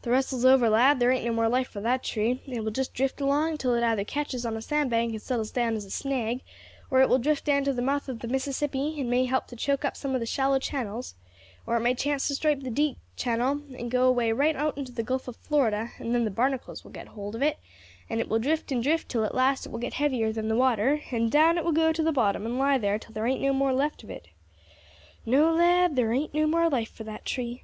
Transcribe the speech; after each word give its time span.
"The 0.00 0.10
wrestle 0.10 0.38
is 0.38 0.46
over, 0.46 0.70
lad, 0.70 1.00
there 1.00 1.10
ain't 1.12 1.26
no 1.26 1.34
more 1.34 1.46
life 1.46 1.68
for 1.68 1.82
that 1.82 2.02
tree; 2.02 2.40
it 2.46 2.64
will 2.64 2.70
just 2.70 2.94
drift 2.94 3.20
along 3.20 3.58
till 3.58 3.74
it 3.74 3.82
either 3.84 4.04
catches 4.04 4.46
on 4.46 4.56
a 4.56 4.62
sandbank 4.62 5.12
and 5.12 5.20
settles 5.20 5.50
down 5.50 5.76
as 5.76 5.84
a 5.84 5.90
snag, 5.90 6.40
or 6.90 7.02
it 7.02 7.10
will 7.10 7.18
drift 7.18 7.44
down 7.44 7.62
to 7.64 7.74
the 7.74 7.82
mouth 7.82 8.08
of 8.08 8.20
the 8.20 8.26
Mississippi, 8.26 8.98
and 8.98 9.10
may 9.10 9.24
be 9.24 9.26
help 9.26 9.48
to 9.48 9.56
choke 9.56 9.84
up 9.84 9.98
some 9.98 10.14
of 10.14 10.20
the 10.20 10.24
shallow 10.24 10.58
channels, 10.58 11.14
or 11.66 11.76
it 11.76 11.80
may 11.80 11.94
chance 11.94 12.26
to 12.26 12.34
strike 12.34 12.60
the 12.60 12.70
deep 12.70 12.96
channel, 13.16 13.60
and 13.78 13.90
go 13.90 14.08
away 14.08 14.32
right 14.32 14.56
out 14.56 14.78
into 14.78 14.92
the 14.92 15.02
Gulf 15.02 15.28
of 15.28 15.36
Florida, 15.36 15.90
and 15.98 16.14
then 16.14 16.24
the 16.24 16.30
barnacles 16.30 16.82
will 16.82 16.90
get 16.92 17.08
hold 17.08 17.34
of 17.34 17.42
it, 17.42 17.58
and 18.08 18.18
it 18.18 18.30
will 18.30 18.38
drift 18.38 18.72
and 18.72 18.82
drift 18.82 19.10
till 19.10 19.26
at 19.26 19.34
last 19.34 19.66
it 19.66 19.68
will 19.72 19.78
get 19.78 19.92
heavier 19.92 20.32
than 20.32 20.48
the 20.48 20.56
water, 20.56 21.02
and 21.10 21.24
then 21.24 21.28
down 21.28 21.58
it 21.58 21.66
will 21.66 21.72
go 21.72 21.92
to 21.92 22.02
the 22.02 22.12
bottom 22.12 22.46
and 22.46 22.58
lie 22.58 22.78
there 22.78 22.98
till 22.98 23.12
there 23.12 23.26
ain't 23.26 23.42
no 23.42 23.52
more 23.52 23.74
left 23.74 24.02
of 24.02 24.08
it. 24.08 24.28
No, 25.26 25.52
lad, 25.52 25.96
there 25.96 26.14
ain't 26.14 26.32
no 26.32 26.46
more 26.46 26.70
life 26.70 26.88
for 26.90 27.04
that 27.04 27.26
tree." 27.26 27.62